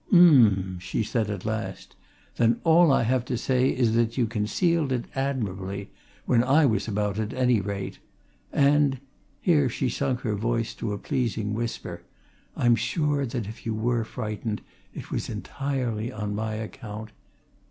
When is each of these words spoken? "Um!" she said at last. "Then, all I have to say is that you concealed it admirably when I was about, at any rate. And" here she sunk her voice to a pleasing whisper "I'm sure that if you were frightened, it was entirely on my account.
"Um!" 0.11 0.79
she 0.81 1.03
said 1.03 1.29
at 1.29 1.45
last. 1.45 1.95
"Then, 2.37 2.59
all 2.63 2.91
I 2.91 3.03
have 3.03 3.23
to 3.25 3.37
say 3.37 3.69
is 3.69 3.93
that 3.93 4.17
you 4.17 4.25
concealed 4.25 4.91
it 4.91 5.05
admirably 5.13 5.91
when 6.25 6.43
I 6.43 6.65
was 6.65 6.87
about, 6.87 7.19
at 7.19 7.33
any 7.35 7.61
rate. 7.61 7.99
And" 8.51 8.97
here 9.41 9.69
she 9.69 9.89
sunk 9.89 10.21
her 10.21 10.33
voice 10.33 10.73
to 10.73 10.91
a 10.91 10.97
pleasing 10.97 11.53
whisper 11.53 12.01
"I'm 12.57 12.75
sure 12.75 13.27
that 13.27 13.45
if 13.45 13.63
you 13.63 13.75
were 13.75 14.03
frightened, 14.03 14.61
it 14.95 15.11
was 15.11 15.29
entirely 15.29 16.11
on 16.11 16.33
my 16.33 16.55
account. 16.55 17.11